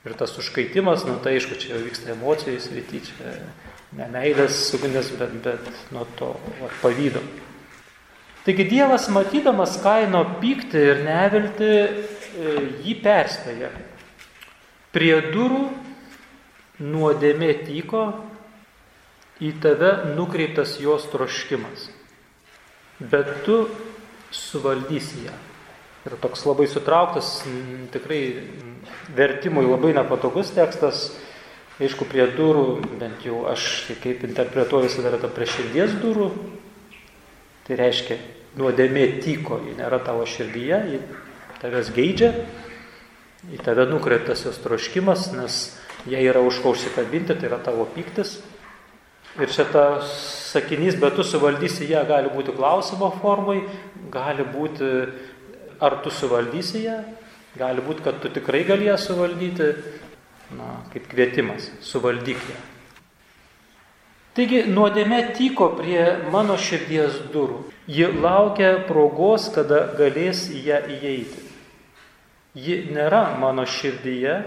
[0.06, 3.34] Ir tas užkaitimas, nu tai aišku, čia jau vyksta emocijų srity, čia
[3.98, 6.30] ne meilės sugnis, bet, bet nuo to
[6.62, 7.24] va, pavydo.
[8.46, 12.54] Taigi Dievas, matydamas kaino pyktį ir nevilti, e,
[12.86, 13.74] jį perspėja.
[14.96, 15.66] Prie durų
[16.84, 18.04] nuodėmė tyko,
[19.42, 21.90] į tave nukreiptas jos troškimas,
[23.00, 23.68] bet tu
[24.34, 25.36] suvaldysi ją.
[26.08, 27.42] Ir toks labai sutrauktas,
[27.92, 28.22] tikrai
[29.16, 31.10] vertimui labai nepatogus tekstas,
[31.84, 36.32] aišku, prie durų, bent jau aš kaip interpretuoju visada yra ta prie širdies durų,
[37.68, 38.18] tai reiškia,
[38.58, 41.02] nuodėmė tyko, ji nėra tavo širdyje, ji
[41.62, 42.32] tavęs geidžia,
[43.54, 45.60] į tave nukreiptas jos troškimas, nes
[46.08, 48.38] jie yra už ko užsikabinti, tai yra tavo piktis.
[49.38, 50.10] Ir šitas
[50.50, 53.60] sakinys, bet tu suvaldysi ją, gali būti klausimo formai,
[54.14, 54.90] gali būti,
[55.84, 56.98] ar tu suvaldysi ją,
[57.60, 59.70] gali būti, kad tu tikrai gali ją suvaldyti,
[60.58, 62.58] na, kaip kvietimas, suvaldyk ją.
[64.38, 66.02] Taigi nuodėme tyko prie
[66.34, 67.64] mano širdies durų.
[67.90, 71.48] Ji laukia progos, kada galės į ją įeiti
[72.58, 74.38] ji nėra mano širdyje,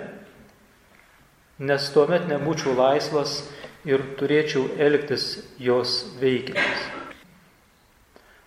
[1.60, 3.42] nes tuomet nebūčiau laisvas
[3.84, 5.26] ir turėčiau elgtis
[5.60, 6.86] jos veikiamas.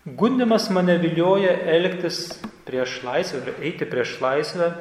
[0.04, 2.26] Gundimas mane vilioja elgtis
[2.68, 4.72] prieš laisvę ir eiti prieš laisvę,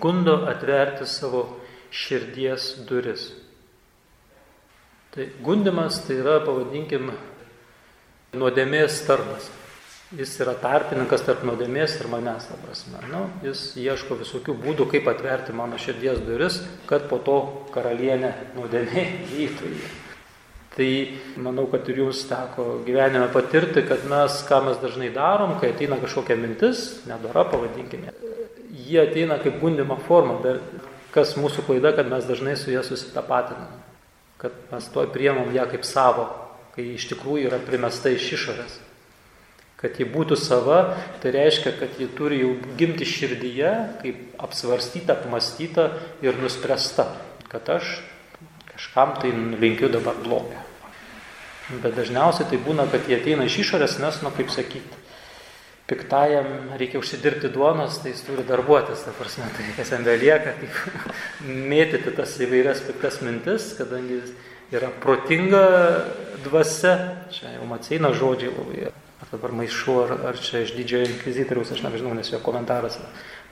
[0.00, 1.42] gundo atverti savo
[1.92, 3.26] širdies duris.
[5.12, 7.10] Tai gundimas tai yra, pavadinkim,
[8.32, 9.50] nuodėmės tarpas.
[10.12, 12.98] Jis yra tarpininkas tarp nuodėmės ir manęs, ta prasme.
[13.08, 16.58] Nu, jis ieško visokių būdų, kaip atverti mano širdies duris,
[16.90, 17.36] kad po to
[17.72, 19.06] karalienė nuodėmė
[19.46, 19.88] įtų jį.
[20.76, 20.90] Tai
[21.46, 25.96] manau, kad ir jums teko gyvenime patirti, kad mes, ką mes dažnai darom, kai ateina
[26.00, 28.12] kažkokia mintis, nedara pavadinkime,
[28.84, 30.60] jie ateina kaip gundimo forma, bet
[31.12, 33.68] kas mūsų klaida, kad mes dažnai su jie susitapatinam,
[34.40, 36.28] kad mes toj priemam ją kaip savo,
[36.76, 38.80] kai iš tikrųjų yra primesta iš išorės.
[39.82, 45.88] Kad ji būtų sava, tai reiškia, kad ji turi jau gimti širdyje, kaip apsvarstyta, apmastyta
[46.22, 47.08] ir nuspręsta,
[47.50, 47.96] kad aš
[48.70, 50.62] kažkam tai linkiu dabar blogą.
[51.82, 55.02] Bet dažniausiai tai būna, kad jie ateina iš išorės, nes, nu kaip sakyti,
[55.90, 60.80] piktajam reikia užsidirbti duonos, tai jis turi darbuotis, ta prasme, tai kas jam belieka, taip
[61.72, 64.22] mėtyti tas įvairias piktas mintis, kadangi
[64.72, 65.66] yra protinga
[66.46, 66.96] dvasia,
[67.34, 68.92] čia jau Maceina žodžiai labai
[69.22, 72.98] ar dabar maišu, ar, ar čia iš didžiojo inkvizitoriaus, aš nežinau, nes jo komentaras.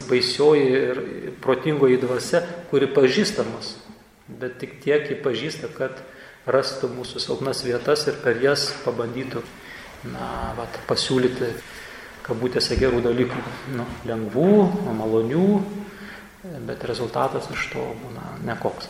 [0.08, 1.02] Baisioji ir
[1.44, 3.76] protingoji dvasia, kuri pažįstamas,
[4.40, 6.00] bet tik tiek jį pažįsta, kad
[6.50, 9.44] rastų mūsų silpnas vietas ir per jas pabandytų,
[10.10, 11.52] na, vat, pasiūlyti,
[12.26, 13.44] kabutėse gerų dalykų,
[13.76, 14.54] nu, lengvų,
[14.96, 15.46] malonių,
[16.66, 18.88] bet rezultatas iš to būna nekoks.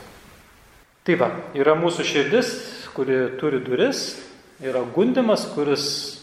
[1.04, 2.54] Tai va, yra mūsų širdis,
[2.94, 4.14] kuri turi duris,
[4.62, 6.19] yra gundimas, kuris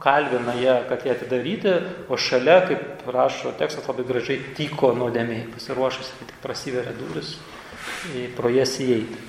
[0.00, 1.72] kalvina ją, kad ją atidaryti,
[2.08, 7.36] o šalia, kaip rašo tekstas labai gražiai, tyko nuodėmiai, pasiruošęs, kai tik prasiveria duris,
[8.36, 9.28] pro jas įeiti.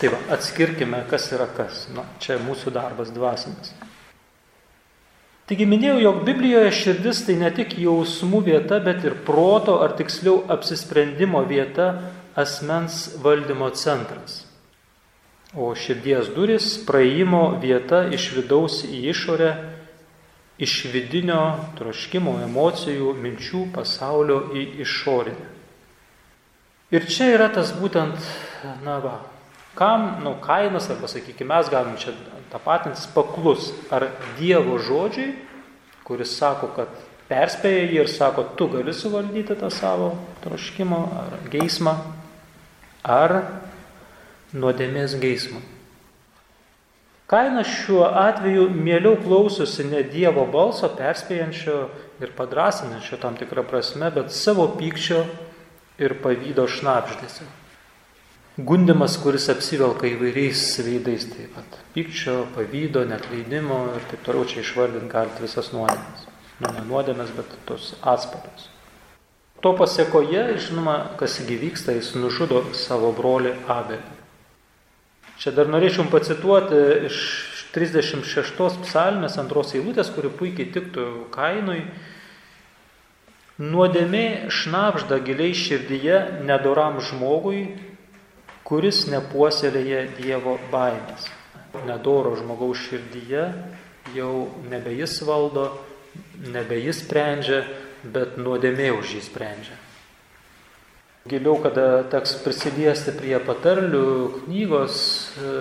[0.00, 1.86] Tai va, atskirkime, kas yra kas.
[1.92, 3.74] Na, čia mūsų darbas dvasinis.
[5.50, 10.44] Taigi minėjau, jog Biblijoje širdis tai ne tik jausmų vieta, bet ir proto, ar tiksliau
[10.52, 11.90] apsisprendimo vieta,
[12.38, 14.44] asmens valdymo centras.
[15.58, 19.50] O širdies duris praėjimo vieta iš vidaus į išorę,
[20.62, 21.42] iš vidinio
[21.78, 25.48] troškimo, emocijų, minčių pasaulio į išorinę.
[26.94, 28.18] Ir čia yra tas būtent,
[28.84, 29.18] na va,
[29.74, 32.12] Kam, nu, kainas, arba sakykime, mes galim čia
[32.50, 34.08] tapatintis paklus, ar
[34.38, 35.36] Dievo žodžiai,
[36.04, 36.90] kuris sako, kad
[37.30, 40.10] perspėja jį ir sako, tu gali suvaldyti tą savo
[40.42, 41.94] troškimą ar geismą,
[43.06, 43.36] ar
[44.54, 45.60] nuodėmės geismą.
[47.30, 51.76] Kaina šiuo atveju mieliau klausosi ne Dievo balso perspėjančio
[52.18, 55.22] ir padrasinančio tam tikrą prasme, bet savo pykčio
[56.02, 57.46] ir pavydo šnapždėsi.
[58.66, 65.12] Gundimas, kuris apsivelka įvairiais veidais, taip pat pykčio, pavydo, netleidimo ir taip toliau čia išvardinti
[65.12, 66.26] galite visas nuodėmės.
[66.60, 68.66] Nu, ne nuodėmės, bet tos atsparos.
[69.62, 74.19] To pasiekoje, žinoma, kas įvyksta, jis nužudo savo brolį Abelį.
[75.40, 77.18] Čia dar norėčiau pacituoti iš
[77.72, 81.86] 36 psalmės antros eilutės, kuri puikiai tiktų kainui.
[83.60, 87.66] Nuodėmė šnapžda giliai širdyje nedoram žmogui,
[88.68, 91.28] kuris nepuoselėja Dievo baimės.
[91.88, 93.48] Nedoro žmogaus širdyje
[94.16, 94.32] jau
[94.68, 95.70] nebe jis valdo,
[96.52, 97.62] nebe jis sprendžia,
[98.04, 99.76] bet nuodėmė už jį sprendžia.
[101.28, 104.04] Giliau, kada teks prisiliesti prie patarlių
[104.46, 105.00] knygos,
[105.36, 105.56] e,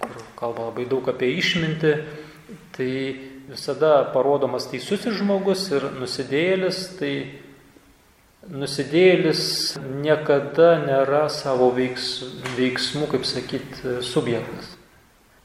[0.00, 1.92] kur kalba labai daug apie išmintį,
[2.74, 2.90] tai
[3.52, 7.12] visada parodomas teisusis žmogus ir nusidėlis, tai
[8.50, 9.44] nusidėlis
[10.02, 12.10] niekada nėra savo veiks,
[12.58, 14.79] veiksmų, kaip sakyti, subjektas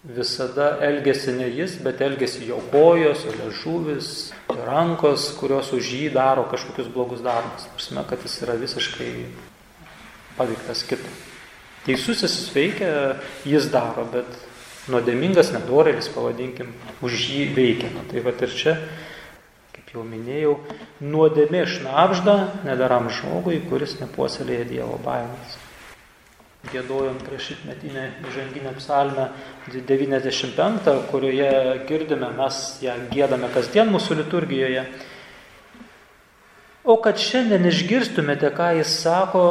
[0.07, 4.09] visada elgesi ne jis, bet elgesi jo kojos, jo ležuvis,
[4.49, 7.65] jo rankos, kurios už jį daro kažkokius blogus darbus.
[7.73, 9.11] Prasme, kad jis yra visiškai
[10.37, 11.15] paveiktas kito.
[11.85, 14.29] Teisusis veikia, jis daro, bet
[14.91, 16.73] nuodėmingas nedorėlis, pavadinkim,
[17.05, 17.91] už jį veikia.
[17.93, 18.77] Na, tai va ir čia,
[19.73, 20.57] kaip jau minėjau,
[21.01, 25.64] nuodėmė šnapžda nedaram žmogui, kuris nepuoselėja Dievo baimės
[26.71, 29.27] gėdojom prieš šitmetinę įžanginę psalmę
[29.71, 31.51] 95, kurioje
[31.89, 34.85] girdime, mes ją gėdame kasdien mūsų liturgijoje.
[36.85, 39.45] O kad šiandien išgirstumėte, ką jis sako,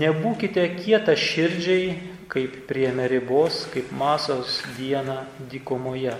[0.00, 1.98] nebūkite kieta širdžiai,
[2.30, 5.18] kaip prieme ribos, kaip masos dieną
[5.50, 6.14] dykumoje.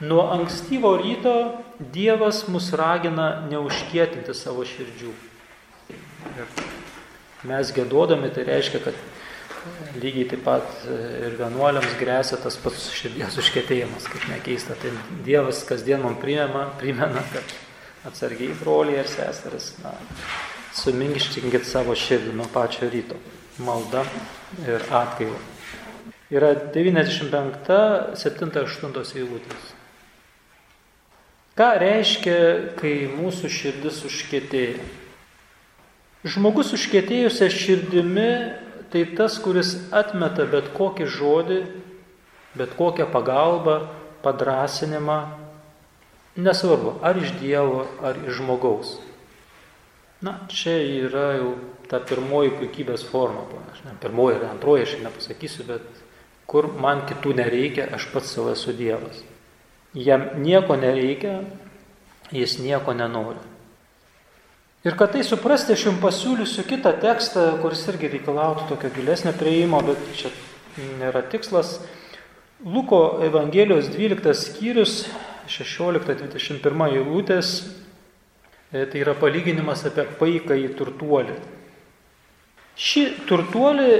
[0.00, 1.34] Nuo ankstyvo ryto
[1.78, 5.14] Dievas mus ragina neužkietinti savo širdžių.
[6.38, 6.77] Ir
[7.46, 8.98] mes gėdodami, tai reiškia, kad
[10.00, 14.76] lygiai taip pat ir vienuoliams grėsia tas pats širdies užkėtėjimas, kaip nekeista.
[14.80, 14.92] Tai
[15.26, 17.56] Dievas kasdien man primena, primena kad
[18.08, 19.94] atsargiai broliai ir seseris, na,
[20.78, 23.18] suminkštinkit savo širdį nuo pačio ryto.
[23.58, 24.04] Malda
[24.62, 25.38] ir atgaila.
[26.30, 29.74] Yra 95, 7, 8 eilutės.
[31.58, 32.36] Ką reiškia,
[32.78, 34.76] kai mūsų širdis užkėtėja?
[36.26, 38.30] Žmogus užkėtėjusią širdimi
[38.90, 41.58] tai tas, kuris atmeta bet kokį žodį,
[42.58, 43.76] bet kokią pagalbą,
[44.24, 45.18] padrasinimą,
[46.38, 48.96] nesvarbu, ar iš Dievo, ar iš žmogaus.
[50.24, 51.52] Na, čia yra jau
[51.86, 53.44] ta pirmoji puikybės forma.
[53.70, 56.02] Aš ne, pirmoji ir antroji, aš nepasakysiu, bet
[56.50, 59.22] kur man kitų nereikia, aš pats savo esu Dievas.
[59.94, 61.44] Jam nieko nereikia,
[62.34, 63.38] jis nieko nenori.
[64.86, 69.80] Ir kad tai suprasti, aš jums pasiūlysiu kitą tekstą, kuris irgi reikalautų tokio gilesnio prieimo,
[69.82, 70.30] bet čia
[71.00, 71.80] nėra tikslas.
[72.62, 74.92] Luko Evangelijos 12 skyrius,
[75.50, 77.50] 16-21 eilutės,
[78.70, 81.34] e, tai yra palyginimas apie paiką į turtuolį.
[82.78, 83.90] Ši turtuolį,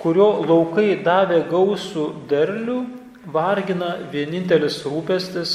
[0.00, 2.78] kurio laukai davė gausų derlių,
[3.36, 5.54] vargina vienintelis rūpestis,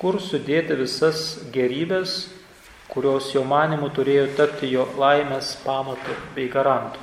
[0.00, 2.37] kur sudėti visas gerybės
[2.88, 7.00] kurios jo manimu turėjo tapti jo laimės pamatu bei garantu.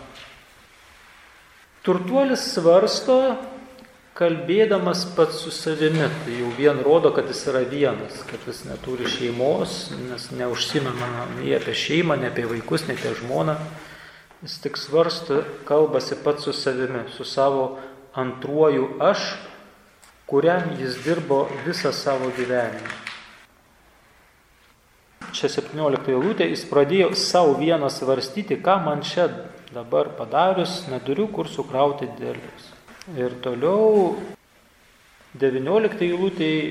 [1.86, 3.20] Turtuolis svarsto,
[4.18, 9.06] kalbėdamas pats su savimi, tai jau vien rodo, kad jis yra vienas, kad jis neturi
[9.12, 13.60] šeimos, nes neužsimena nei apie šeimą, nei apie vaikus, nei apie žmoną.
[14.42, 17.76] Jis tik svarsto, kalbasi pats su savimi, su savo
[18.18, 19.36] antruoju aš,
[20.26, 23.05] kuriam jis dirbo visą savo gyvenimą
[25.36, 29.28] čia 17 eilutė, jis pradėjo savo vieną svarstyti, ką man čia
[29.76, 32.70] dabar padarius, neturiu kur sukrauti dėlius.
[33.20, 34.16] Ir toliau
[35.40, 36.62] 19 eilutėje,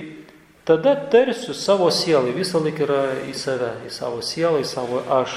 [0.65, 5.37] tada tarsiu savo sielai, visą laiką yra į save, į savo sielą, į savo aš.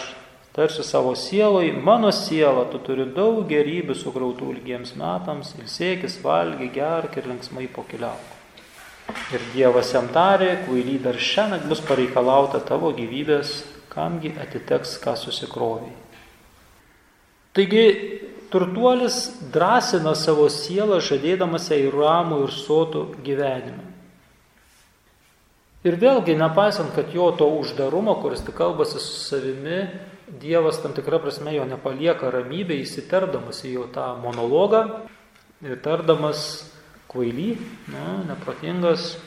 [0.57, 7.19] Tarsiu savo sielai, mano siela, tu turi daug gerybių sukrautų ilgiems metams, ilsėkis, valgy, gerk
[7.19, 8.36] ir linksmai pokeliauk.
[9.33, 15.95] Ir Dievas jam tarė, kvaily dar šiandien bus pareikalauta tavo gyvybės, kamgi atiteks, ką susikroviai.
[17.57, 17.85] Taigi
[18.53, 19.17] turtuolis
[19.53, 23.87] drąsina savo sielą, žadėdamas jai ramų ir sotų gyvenimą.
[25.87, 29.81] Ir vėlgi, nepaisant, kad jo to uždarumo, kuris tik kalbasi su savimi,
[30.27, 34.81] Dievas tam tikrą prasme jo nepalieka ramybė, įsiterdamas į jo tą monologą
[35.63, 36.41] ir tardamas
[37.11, 37.57] kvaily,
[37.91, 39.17] na, neprotingas,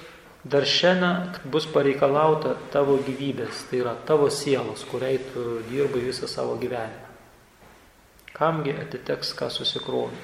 [0.45, 6.57] dar šiandien bus pareikalauta tavo gyvybės, tai yra tavo sielos, kuriai tu dirbai visą savo
[6.61, 7.09] gyvenimą.
[8.37, 10.17] Kamgi atiteks, ką susikrovi.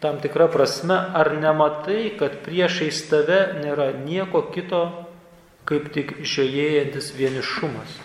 [0.00, 4.86] Tam tikra prasme, ar nematai, kad priešais tave nėra nieko kito,
[5.68, 8.00] kaip tik žiojėjantis vienišumas.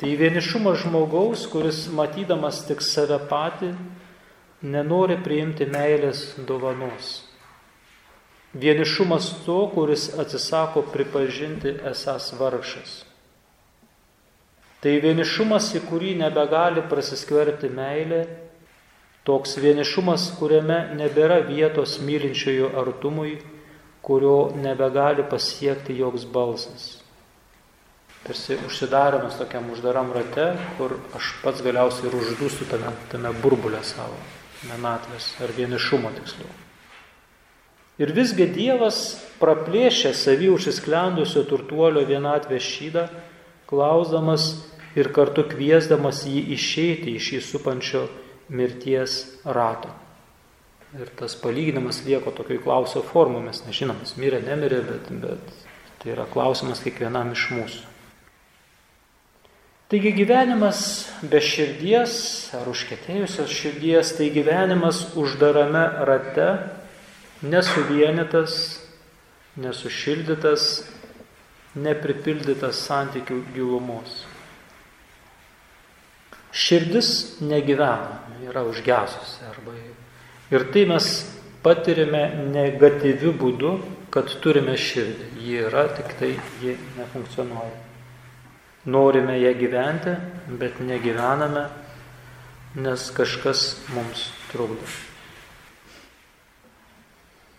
[0.00, 3.74] Tai vienišumas žmogaus, kuris matydamas tik save patį,
[4.62, 7.20] nenori priimti meilės dovanos.
[8.52, 13.04] Vienišumas to, kuris atsisako pripažinti esas vargšas.
[14.80, 18.24] Tai vienišumas, į kurį nebegali prasiskverti meilė,
[19.28, 23.36] toks vienišumas, kuriame nebėra vietos mylinčiojo artumui,
[24.02, 26.90] kurio nebegali pasiekti joks balsas
[28.20, 34.39] tarsi užsidarimas tokiam uždaram rate, kur aš pats galiausiai ir uždūsiu tame, tame burbulę savo
[34.64, 36.50] vienatvės ar vienišumo tiksliau.
[38.00, 43.06] Ir visgi Dievas praplėšė savį užsisklendusio turtuolio vienatvės šydą,
[43.68, 44.54] klausdamas
[44.96, 48.06] ir kartu kviesdamas jį išeiti iš jį supančio
[48.48, 49.92] mirties rato.
[50.96, 55.52] Ir tas palyginimas lieko tokio klausio formų, mes nežinom, jis mirė, nemirė, bet, bet
[56.00, 57.84] tai yra klausimas kiekvienam iš mūsų.
[59.90, 60.80] Taigi gyvenimas
[61.26, 62.12] be širdies
[62.54, 66.46] ar užkėtėjusios širdies, tai gyvenimas uždarame rate,
[67.42, 68.54] nesuvienytas,
[69.58, 70.68] nesušildytas,
[71.74, 74.14] nepripildytas santykių gilumos.
[76.54, 77.10] Širdis
[77.42, 79.74] negyvena, yra užgesusi arba
[80.54, 81.10] ir tai mes
[81.66, 82.24] patirime
[82.54, 83.76] negatyviu būdu,
[84.14, 85.30] kad turime širdį.
[85.42, 87.89] Ji yra, tik tai ji nefunkcionuoja.
[88.86, 90.16] Norime ją gyventi,
[90.48, 91.66] bet negyvename,
[92.80, 94.88] nes kažkas mums trukdo.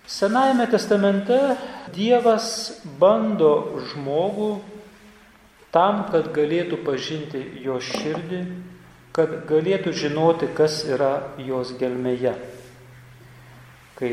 [0.10, 1.38] Senajame testamente
[1.93, 4.49] Dievas bando žmogų
[5.71, 8.41] tam, kad galėtų pažinti jo širdį,
[9.15, 12.34] kad galėtų žinoti, kas yra jos gelmėje.
[13.99, 14.12] Kai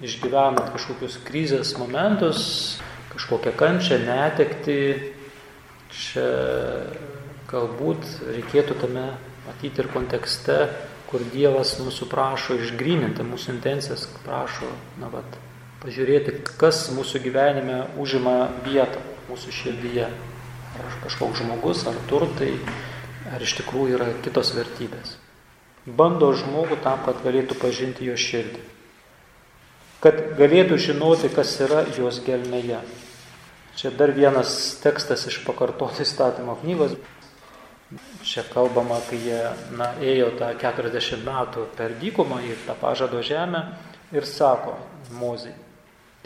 [0.00, 2.80] išgyvenat kažkokius krizės momentus,
[3.12, 4.78] kažkokią kančią, netekti,
[5.88, 6.24] Čia
[7.48, 9.06] galbūt reikėtų tame
[9.46, 10.58] matyti ir kontekste,
[11.08, 14.68] kur Dievas mūsų prašo išgryninti mūsų intencijas, prašo,
[15.00, 15.38] na, vat,
[15.82, 20.10] pažiūrėti, kas mūsų gyvenime užima vietą mūsų širdyje.
[20.78, 22.52] Ar kažkoks žmogus, ar turtai,
[23.32, 25.16] ar iš tikrųjų yra kitos vertybės.
[25.88, 28.60] Bando žmogų tam, kad galėtų pažinti jo širdį.
[30.04, 32.82] Kad galėtų žinoti, kas yra jos gelmėje.
[33.78, 34.50] Čia dar vienas
[34.82, 36.96] tekstas iš pakartoto įstatymo knygos.
[38.26, 39.38] Čia kalbama, kai jie
[39.78, 43.60] na, ėjo tą 40 metų per dykumą į tą pažado žemę
[44.10, 44.74] ir sako
[45.20, 45.54] Mozai.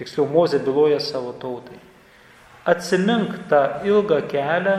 [0.00, 1.76] Tiksliau, Mozė byloja savo tautai.
[2.64, 4.78] Atsimink tą ilgą kelią,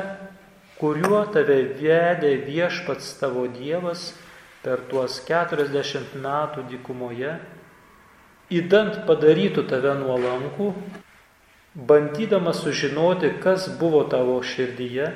[0.82, 4.10] kuriuo tave vedė viešpats tavo Dievas
[4.66, 7.38] per tuos 40 metų dykumoje,
[8.50, 10.74] įdant padarytų tave nuolankų
[11.76, 15.12] bandydamas sužinoti, kas buvo tavo širdyje,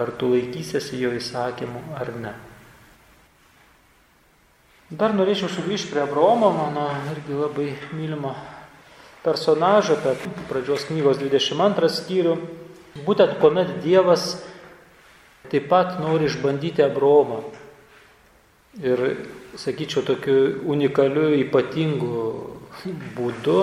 [0.00, 2.32] ar tu laikysiesi jo įsakymų ar ne.
[4.90, 8.34] Dar norėčiau sugrįžti prie Abromo, mano irgi labai mylimo
[9.22, 12.34] personažo, per pradžios knygos 22 skyrių.
[13.06, 14.40] Būtent kuomet Dievas
[15.52, 17.44] taip pat nori išbandyti Abromą.
[18.82, 19.04] Ir,
[19.58, 22.26] sakyčiau, tokiu unikaliu, ypatingu
[23.14, 23.62] būdu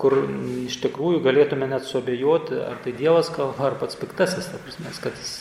[0.00, 0.16] kur
[0.64, 5.18] iš tikrųjų galėtume net suabejoti, ar tai Dievas kalba, ar pats piktasis, ta prasme, kad
[5.20, 5.34] jis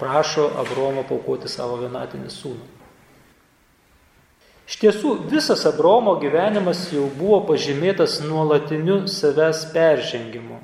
[0.00, 2.70] prašo Abromo paukoti savo vienatinį sūnų.
[4.64, 10.62] Iš tiesų, visas Abromo gyvenimas jau buvo pažymėtas nuolatiniu savęs peržengimu,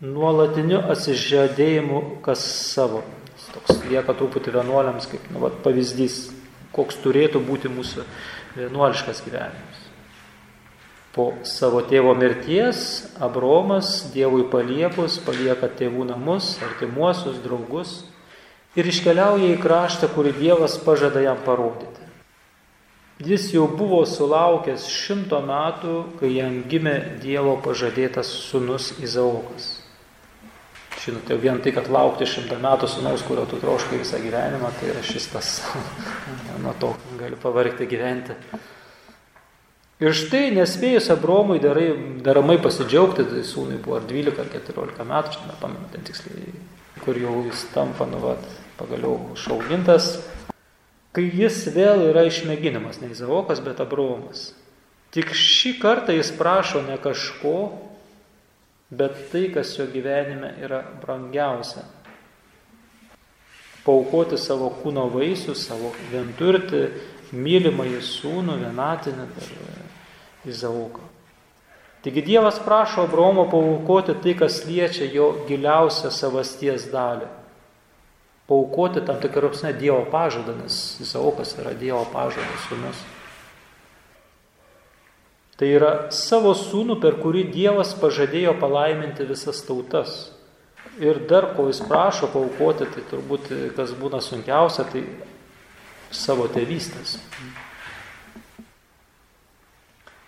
[0.00, 3.04] nuolatiniu atsižadėjimu kas savo.
[3.34, 6.30] Jis toks lieka truputį vienuoliams kaip nu, vat, pavyzdys,
[6.72, 8.08] koks turėtų būti mūsų
[8.56, 9.83] vienuoliškas gyvenimas.
[11.14, 18.00] Po savo tėvo mirties Abromas Dievui paliepus palieka tėvų namus, artimuosius, draugus
[18.74, 22.02] ir iškeliauja į kraštą, kurį Dievas pažada jam parodyti.
[23.22, 29.70] Jis jau buvo sulaukęs šimto metų, kai jam gimė Dievo pažadėtas sunus Izaokas.
[31.04, 35.02] Žinote, vien tai, kad laukti šimtą metų sunaus, kurio tu troškai visą gyvenimą, tai yra
[35.06, 35.50] šis tas,
[36.64, 36.90] nuo to
[37.20, 38.34] gali pavargti gyventi.
[40.02, 41.92] Ir štai nespėjus Abromui darai,
[42.24, 46.50] daramai pasidžiaugti, tai sūnui buvo ar 12 ar 14 metų, aš nepamenu ten tiksliai,
[47.04, 48.42] kur jau jis tampa, nu, vat,
[48.74, 50.16] pagaliau išaugintas,
[51.14, 54.48] kai jis vėl yra išmėginamas, ne Izaokas, bet Abromas.
[55.14, 57.54] Tik šį kartą jis prašo ne kažko,
[58.90, 61.86] bet tai, kas jo gyvenime yra brangiausia.
[63.86, 66.82] Paukoti savo kūno vaisių, savo vienturtį,
[67.30, 69.83] mylimąjį sūnų, vienatinį dar
[70.46, 71.02] Izauką.
[72.04, 77.30] Taigi Dievas prašo Abromo paukoti tai, kas liečia jo giliausią savasties dalį.
[78.44, 83.00] Paukoti tam tikrą prasme Dievo pažadą, nes Izaukas yra Dievo pažadas sūnus.
[85.56, 90.16] Tai yra savo sūnų, per kurį Dievas pažadėjo palaiminti visas tautas.
[91.00, 95.06] Ir dar ko jis prašo paukoti, tai turbūt kas būna sunkiausia, tai
[96.12, 97.16] savo tėvystės.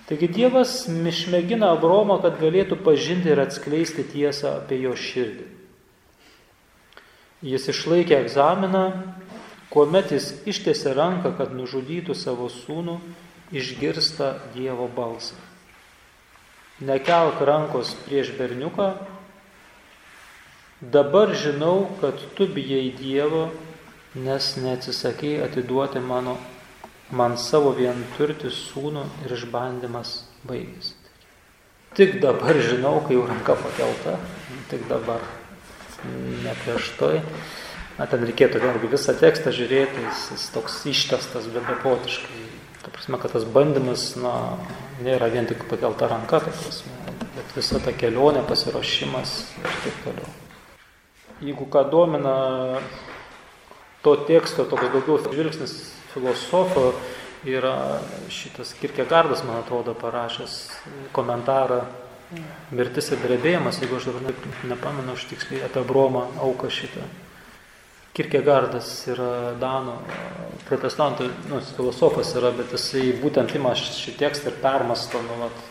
[0.07, 5.47] Taigi Dievas išmėgina Abromą, kad galėtų pažinti ir atskleisti tiesą apie jo širdį.
[7.47, 8.85] Jis išlaikė egzaminą,
[9.75, 13.01] kuomet jis ištiesė ranką, kad nužudytų savo sūnų,
[13.51, 15.35] išgirsta Dievo balsą.
[16.87, 18.93] Nekelk rankos prieš berniuką,
[20.81, 23.49] dabar žinau, kad tu bijai Dievo,
[24.15, 26.39] nes neatsisakėjai atiduoti mano,
[27.15, 30.95] man savo vienturtį sūnų ir išbandymas baigėsi.
[31.97, 34.19] Tik dabar žinau, kai jau ranka pakelta,
[34.71, 35.23] tik dabar,
[36.05, 37.23] ne prieš tai.
[37.97, 42.43] Na, ten reikėtų vėlgi visą tekstą žiūrėti, jis, jis toks ištestas bebepotiškai.
[42.83, 44.35] Ta prasme, kad tas bandymas, na,
[45.01, 49.33] nėra vien tik pakelta ranka, ta prasme, bet visa ta kelionė, pasiruošimas
[49.63, 50.29] ir taip toliau.
[51.41, 52.37] Jeigu ką domina
[54.05, 56.95] to teksto, toks daugiau žvilgsnis filosofo,
[57.45, 58.01] yra
[58.33, 60.57] šitas Kirkegardas, man atrodo, parašęs
[61.13, 61.85] komentarą
[62.75, 64.09] Mirtis ir drebėjimas, jeigu aš
[64.67, 67.05] nepamenu, aš tiksliai apie Bromą auką šitą.
[68.17, 69.95] Kirkegardas yra Danų
[70.67, 75.63] protestantų nu, filosofas, yra, bet jisai būtent ima šį tekstą ir permasto, nu, vat,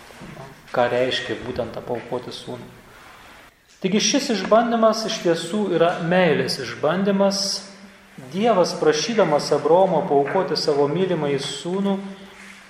[0.71, 2.69] ką reiškia būtent tą paukoti sūnų.
[3.83, 7.41] Taigi šis išbandymas iš tiesų yra meilės išbandymas.
[8.17, 11.95] Dievas prašydamas Abromo paukoti savo mylimąjį sūnų,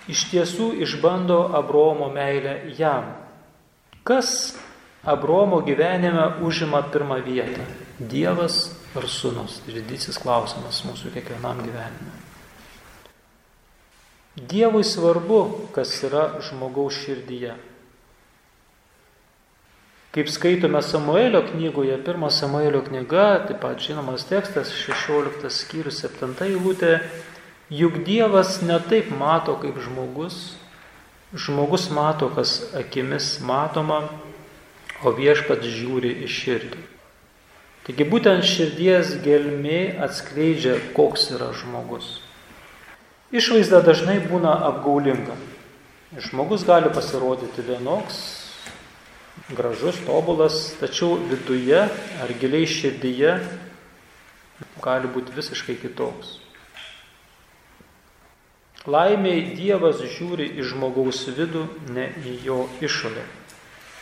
[0.09, 3.11] iš tiesų išbando Abromo meilę jam.
[4.05, 4.55] Kas
[5.05, 7.61] Abromo gyvenime užima pirmą vietą?
[7.99, 9.59] Dievas ar sunus?
[9.61, 12.15] Tai didysis klausimas mūsų kiekvienam gyvenime.
[14.35, 17.53] Dievui svarbu, kas yra žmogaus širdyje.
[20.16, 27.01] Kaip skaitome Samuelio knygoje, pirmo Samuelio knyga, taip pat žinomas tekstas, 16 skyrius 7 eilutė,
[27.68, 30.53] juk Dievas ne taip mato kaip žmogus,
[31.36, 34.05] žmogus mato, kas akimis matoma,
[35.03, 36.86] o viešpats žiūri į širdį.
[37.84, 42.22] Taigi būtent širdies gelmė atskleidžia, koks yra žmogus.
[43.36, 45.36] Išvaizda dažnai būna apgaulinga.
[46.24, 48.44] Žmogus gali pasirodyti vienoks,
[49.49, 51.83] gražus, tobulas, tačiau viduje
[52.21, 53.37] ar giliai širdyje
[54.81, 56.39] gali būti visiškai kitoks.
[58.85, 63.23] Laimiai Dievas žiūri į žmogaus vidų, ne į jo išorę.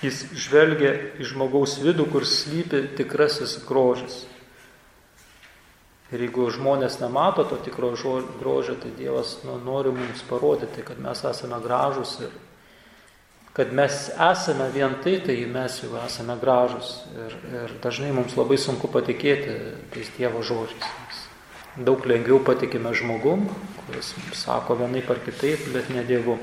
[0.04, 0.92] Jis žvelgia
[1.24, 4.26] į žmogaus vidų, kur slypi tikrasis grožis.
[6.12, 11.24] Ir jeigu žmonės nemato to tikro grožio, tai Dievas nu, nori mums parodyti, kad mes
[11.32, 12.36] esame gražus ir
[13.54, 17.04] kad mes esame vien tai, tai mes jau esame gražus.
[17.14, 19.54] Ir, ir dažnai mums labai sunku patikėti
[19.94, 21.22] tais Dievo žodžiais.
[21.78, 23.48] Daug lengviau patikime žmogum,
[23.86, 26.38] kuris sako vienaip ar kitaip, bet ne Dievu.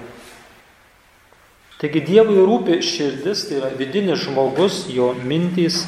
[1.81, 5.87] Taigi Dievui rūpi širdis, tai yra vidinis žmogus, jo mintys,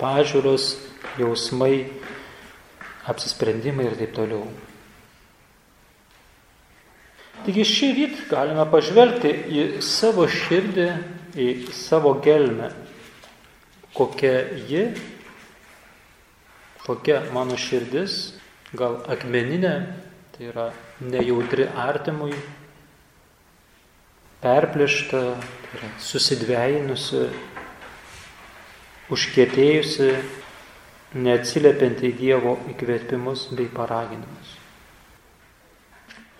[0.00, 0.70] pažiūros,
[1.20, 1.84] jausmai,
[3.10, 4.46] apsisprendimai ir taip toliau.
[7.44, 10.86] Taigi šį rytą galime pažvelgti į savo širdį,
[11.36, 12.70] į savo gelmę,
[13.92, 14.38] kokia
[14.70, 14.86] ji,
[16.86, 18.16] kokia mano širdis,
[18.72, 19.74] gal akmeninė,
[20.32, 20.70] tai yra
[21.04, 22.32] nejautri artimui,
[24.40, 27.26] perplėšta, tai yra susidvėjinusi,
[29.12, 30.10] užkėtėjusi,
[31.14, 34.60] neatsiliepianti į Dievo įkvėpimus bei paraginimus.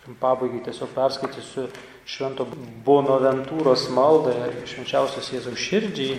[0.04, 1.68] Pabaigai tiesiog perskaitysiu
[2.04, 2.44] Švento
[2.84, 4.34] Bonaventūros maldą
[4.68, 6.18] švenčiausios Jėzaus širdžiai.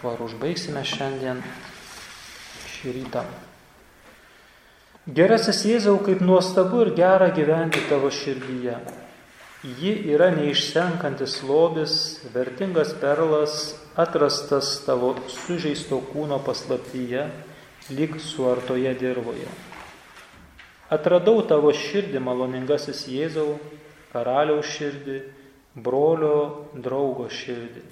[0.00, 1.42] Tuo ir užbaigsime šiandien.
[2.78, 3.22] šį rytą.
[5.08, 8.74] Gerasis Jėzau, kaip nuostabu ir gera gyventi tavo širdyje.
[9.78, 11.94] Ji yra neišsenkantis lobis,
[12.34, 17.24] vertingas perlas, atrastas tavo sužeisto kūno paslaptyje,
[17.90, 19.48] lyg suartoje dirboje.
[20.88, 23.58] Atradau tavo širdį, maloningasis Jėzau,
[24.12, 25.18] karaliaus širdį,
[25.76, 27.84] brolio draugo širdį.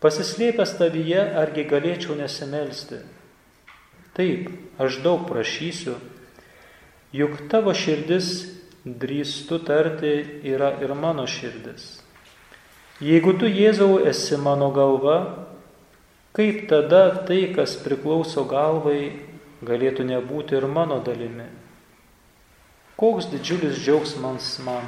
[0.00, 3.02] Pasislėpęs tavyje, argi galėčiau nesimelsti?
[4.16, 4.48] Taip,
[4.80, 5.98] aš daug prašysiu,
[7.12, 8.46] juk tavo širdis,
[8.86, 10.14] drįstu tarti,
[10.46, 11.98] yra ir mano širdis.
[13.04, 15.18] Jeigu tu, Jėzau, esi mano galva,
[16.36, 19.25] kaip tada tai, kas priklauso galvai,
[19.64, 21.46] galėtų nebūti ir mano dalimi?
[22.96, 24.84] Koks didžiulis džiaugsmas man.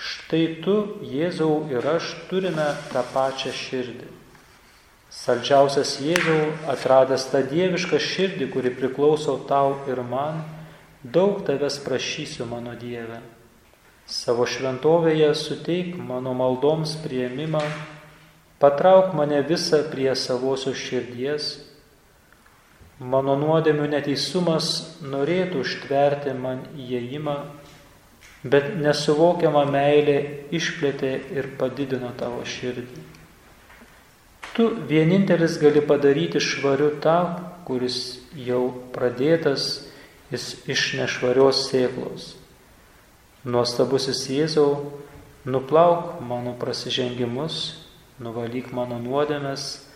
[0.00, 0.74] Štai tu,
[1.04, 4.08] Jėzau, ir aš turime tą pačią širdį.
[5.12, 10.44] Saldžiausias Jėzau, atradęs tą dievišką širdį, kuri priklauso tau ir man,
[11.02, 13.18] daug tavęs prašysiu, mano Dieve.
[14.10, 17.62] Savo šventovėje suteik mano maldoms prieimimą,
[18.62, 21.50] patrauk mane visą prie savosios širdies.
[23.00, 27.36] Mano nuodėmių neteisumas norėtų užtverti man įėjimą,
[28.44, 30.18] bet nesuvokiama meilė
[30.52, 33.06] išplėtė ir padidino tavo širdį.
[34.52, 37.16] Tu vienintelis gali padaryti švariu tą,
[37.64, 39.86] kuris jau pradėtas
[40.30, 42.34] jis iš nešvarios sėklos.
[43.48, 45.00] Nuostabusis Jėzau,
[45.48, 47.78] nuplauk mano prasižengimus,
[48.20, 49.86] nuvalyk mano nuodėmes,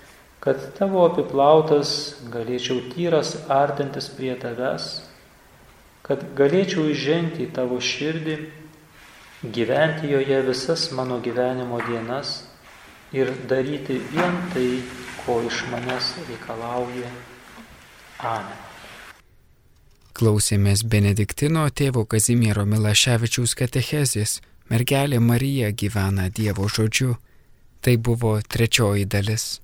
[0.45, 1.90] kad tavo apiplautas
[2.32, 4.88] galėčiau tyras artintis prie tavęs,
[6.05, 8.36] kad galėčiau įžengti į tavo širdį,
[9.57, 12.42] gyventi joje visas mano gyvenimo dienas
[13.16, 14.68] ir daryti vien tai,
[15.24, 17.09] ko iš manęs reikalauja.
[18.20, 18.61] Amen.
[20.14, 24.38] Klausėmės Benediktino tėvo Kazimiero Milaševičiaus katechezės.
[24.70, 27.16] Mergelė Marija gyvena Dievo žodžiu.
[27.84, 29.63] Tai buvo trečioji dalis.